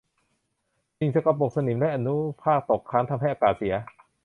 [0.99, 3.75] สิ่งสกปรกสนิมและอนุภาคตกค้างทำให้อากาศเสีย